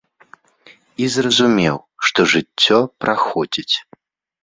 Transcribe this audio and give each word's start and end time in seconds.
І 1.03 1.09
зразумеў, 1.17 1.77
што 2.09 2.19
жыццё 2.35 2.83
праходзіць. 3.07 3.75